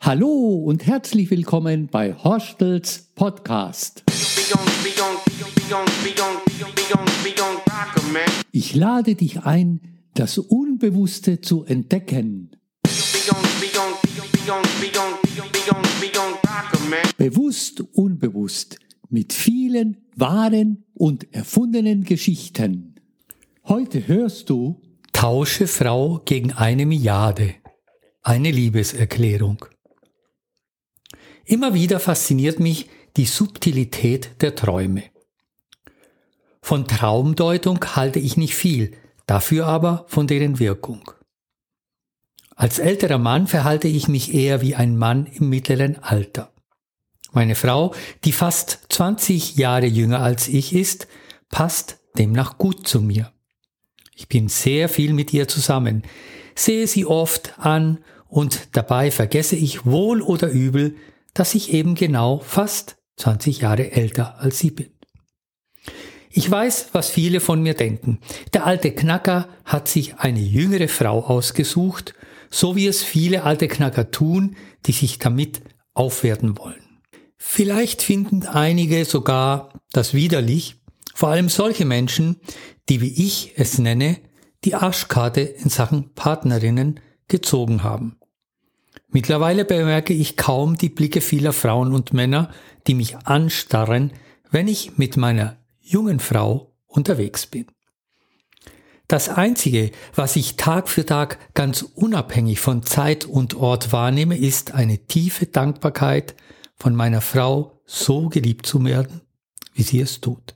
[0.00, 4.04] Hallo und herzlich willkommen bei Horstels Podcast.
[8.52, 9.80] Ich lade dich ein,
[10.14, 12.50] das Unbewusste zu entdecken.
[17.18, 18.78] Bewusst, unbewusst,
[19.10, 22.94] mit vielen wahren und erfundenen Geschichten.
[23.64, 24.80] Heute hörst du
[25.12, 27.56] Tausche Frau gegen eine Milliarde.
[28.22, 29.64] Eine Liebeserklärung.
[31.48, 35.04] Immer wieder fasziniert mich die Subtilität der Träume.
[36.60, 38.92] Von Traumdeutung halte ich nicht viel,
[39.24, 41.10] dafür aber von deren Wirkung.
[42.54, 46.52] Als älterer Mann verhalte ich mich eher wie ein Mann im mittleren Alter.
[47.32, 47.94] Meine Frau,
[48.24, 51.08] die fast 20 Jahre jünger als ich ist,
[51.48, 53.32] passt demnach gut zu mir.
[54.14, 56.02] Ich bin sehr viel mit ihr zusammen,
[56.54, 60.94] sehe sie oft an und dabei vergesse ich wohl oder übel,
[61.38, 64.90] dass ich eben genau fast 20 Jahre älter als sie bin.
[66.30, 68.18] Ich weiß, was viele von mir denken.
[68.52, 72.14] Der alte Knacker hat sich eine jüngere Frau ausgesucht,
[72.50, 75.62] so wie es viele alte Knacker tun, die sich damit
[75.94, 77.00] aufwerten wollen.
[77.36, 80.76] Vielleicht finden einige sogar das widerlich,
[81.14, 82.40] vor allem solche Menschen,
[82.88, 84.18] die wie ich es nenne,
[84.64, 88.17] die Arschkarte in Sachen Partnerinnen gezogen haben.
[89.10, 92.50] Mittlerweile bemerke ich kaum die Blicke vieler Frauen und Männer,
[92.86, 94.12] die mich anstarren,
[94.50, 97.66] wenn ich mit meiner jungen Frau unterwegs bin.
[99.08, 104.74] Das Einzige, was ich Tag für Tag ganz unabhängig von Zeit und Ort wahrnehme, ist
[104.74, 106.34] eine tiefe Dankbarkeit,
[106.76, 109.22] von meiner Frau so geliebt zu werden,
[109.72, 110.54] wie sie es tut.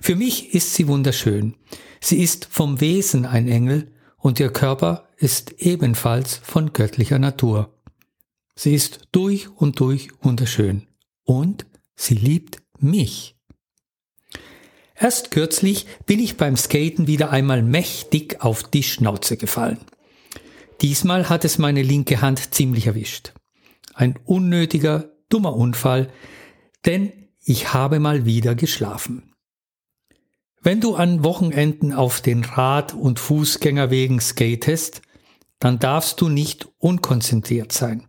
[0.00, 1.56] Für mich ist sie wunderschön.
[2.00, 7.74] Sie ist vom Wesen ein Engel und ihr Körper ist ebenfalls von göttlicher Natur.
[8.54, 10.86] Sie ist durch und durch wunderschön
[11.24, 13.36] und sie liebt mich.
[14.94, 19.78] Erst kürzlich bin ich beim Skaten wieder einmal mächtig auf die Schnauze gefallen.
[20.82, 23.32] Diesmal hat es meine linke Hand ziemlich erwischt.
[23.94, 26.12] Ein unnötiger, dummer Unfall,
[26.84, 29.32] denn ich habe mal wieder geschlafen.
[30.62, 35.00] Wenn du an Wochenenden auf den Rad- und Fußgängerwegen skatest,
[35.58, 38.06] dann darfst du nicht unkonzentriert sein.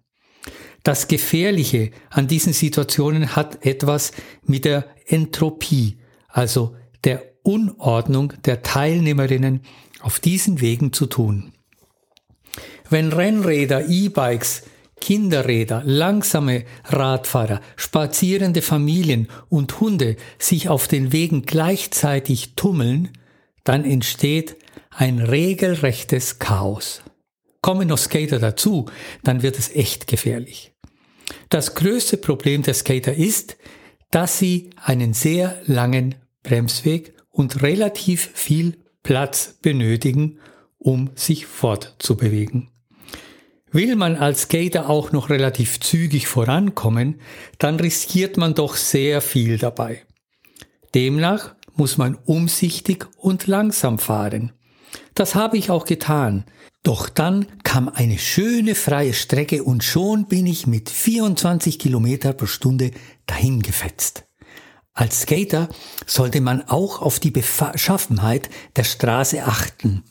[0.84, 4.12] Das Gefährliche an diesen Situationen hat etwas
[4.44, 5.98] mit der Entropie,
[6.28, 9.62] also der Unordnung der Teilnehmerinnen
[10.02, 11.54] auf diesen Wegen zu tun.
[12.90, 14.64] Wenn Rennräder, E-Bikes,
[15.02, 23.10] Kinderräder, langsame Radfahrer, spazierende Familien und Hunde sich auf den Wegen gleichzeitig tummeln,
[23.66, 24.56] dann entsteht
[24.92, 27.02] ein regelrechtes Chaos.
[27.62, 28.86] Kommen noch Skater dazu,
[29.24, 30.74] dann wird es echt gefährlich.
[31.50, 33.58] Das größte Problem der Skater ist,
[34.10, 40.40] dass sie einen sehr langen Bremsweg und relativ viel Platz benötigen,
[40.78, 42.70] um sich fortzubewegen.
[43.72, 47.22] Will man als Skater auch noch relativ zügig vorankommen,
[47.58, 50.04] dann riskiert man doch sehr viel dabei.
[50.94, 54.52] Demnach muss man umsichtig und langsam fahren.
[55.14, 56.44] Das habe ich auch getan.
[56.84, 62.48] Doch dann kam eine schöne freie Strecke und schon bin ich mit 24 Kilometer pro
[62.48, 62.92] Stunde
[63.26, 64.26] dahin gefetzt.
[64.94, 65.70] Als Skater
[66.06, 70.04] sollte man auch auf die Beschaffenheit der Straße achten.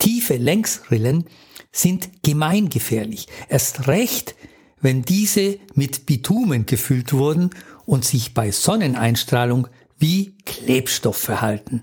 [0.00, 1.24] Tiefe Längsrillen
[1.78, 3.28] sind gemeingefährlich.
[3.48, 4.34] Erst recht,
[4.80, 7.50] wenn diese mit Bitumen gefüllt wurden
[7.86, 9.68] und sich bei Sonneneinstrahlung
[9.98, 11.82] wie Klebstoff verhalten.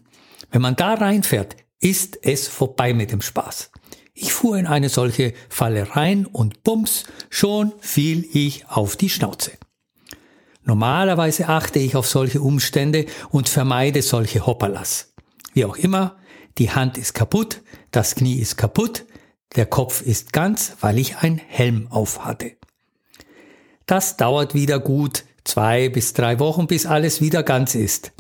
[0.52, 3.72] Wenn man da reinfährt, ist es vorbei mit dem Spaß.
[4.14, 9.52] Ich fuhr in eine solche Falle rein und bums, schon fiel ich auf die Schnauze.
[10.64, 15.14] Normalerweise achte ich auf solche Umstände und vermeide solche Hopperlas.
[15.54, 16.16] Wie auch immer,
[16.58, 19.06] die Hand ist kaputt, das Knie ist kaputt,
[19.56, 22.54] der Kopf ist ganz, weil ich ein Helm auf hatte.
[23.86, 28.12] Das dauert wieder gut zwei bis drei Wochen, bis alles wieder ganz ist.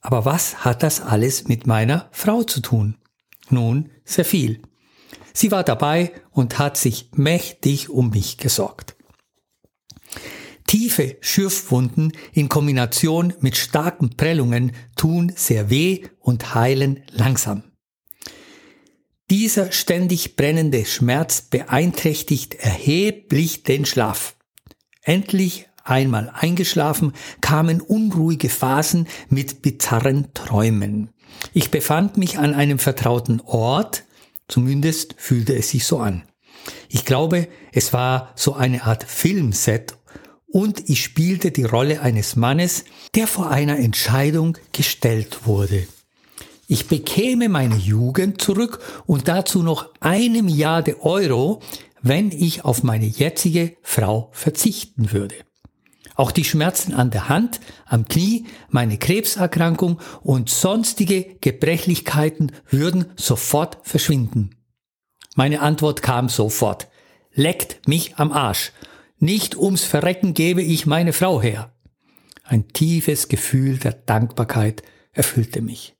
[0.00, 2.96] Aber was hat das alles mit meiner Frau zu tun?
[3.50, 4.62] Nun, sehr viel.
[5.32, 8.96] Sie war dabei und hat sich mächtig um mich gesorgt.
[10.66, 17.64] Tiefe Schürfwunden in Kombination mit starken Prellungen tun sehr weh und heilen langsam.
[19.30, 24.36] Dieser ständig brennende Schmerz beeinträchtigt erheblich den Schlaf.
[25.02, 31.10] Endlich einmal eingeschlafen, kamen unruhige Phasen mit bizarren Träumen.
[31.52, 34.04] Ich befand mich an einem vertrauten Ort,
[34.48, 36.22] zumindest fühlte es sich so an.
[36.88, 39.98] Ich glaube, es war so eine Art Filmset
[40.46, 45.86] und ich spielte die Rolle eines Mannes, der vor einer Entscheidung gestellt wurde.
[46.70, 51.62] Ich bekäme meine Jugend zurück und dazu noch eine Milliarde Euro,
[52.02, 55.34] wenn ich auf meine jetzige Frau verzichten würde.
[56.14, 63.78] Auch die Schmerzen an der Hand, am Knie, meine Krebserkrankung und sonstige Gebrechlichkeiten würden sofort
[63.82, 64.50] verschwinden.
[65.36, 66.88] Meine Antwort kam sofort.
[67.32, 68.72] Leckt mich am Arsch.
[69.18, 71.72] Nicht ums Verrecken gebe ich meine Frau her.
[72.44, 74.82] Ein tiefes Gefühl der Dankbarkeit
[75.12, 75.97] erfüllte mich.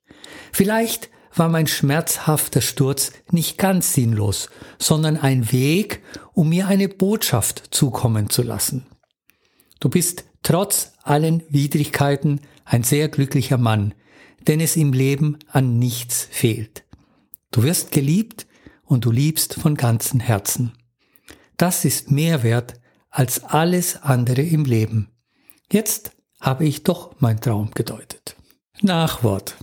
[0.51, 6.01] Vielleicht war mein schmerzhafter Sturz nicht ganz sinnlos, sondern ein Weg,
[6.33, 8.85] um mir eine Botschaft zukommen zu lassen.
[9.79, 13.93] Du bist trotz allen Widrigkeiten ein sehr glücklicher Mann,
[14.47, 16.83] denn es im Leben an nichts fehlt.
[17.51, 18.47] Du wirst geliebt
[18.83, 20.73] und du liebst von ganzem Herzen.
[21.57, 22.79] Das ist mehr wert
[23.09, 25.09] als alles andere im Leben.
[25.71, 28.35] Jetzt habe ich doch mein Traum gedeutet.
[28.81, 29.55] Nachwort.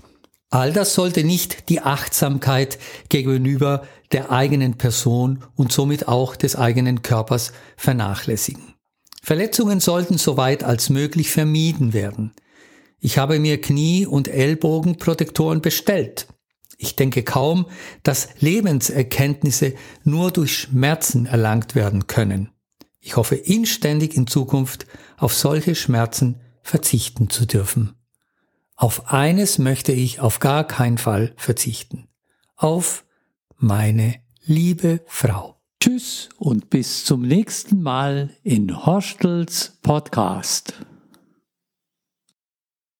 [0.50, 2.78] All das sollte nicht die Achtsamkeit
[3.08, 8.74] gegenüber der eigenen Person und somit auch des eigenen Körpers vernachlässigen.
[9.22, 12.32] Verletzungen sollten so weit als möglich vermieden werden.
[13.00, 16.28] Ich habe mir Knie- und Ellbogenprotektoren bestellt.
[16.78, 17.66] Ich denke kaum,
[18.04, 22.50] dass Lebenserkenntnisse nur durch Schmerzen erlangt werden können.
[23.00, 27.94] Ich hoffe inständig in Zukunft auf solche Schmerzen verzichten zu dürfen.
[28.76, 32.08] Auf eines möchte ich auf gar keinen Fall verzichten.
[32.56, 33.04] Auf
[33.56, 35.56] meine liebe Frau.
[35.80, 40.74] Tschüss und bis zum nächsten Mal in Horstels Podcast.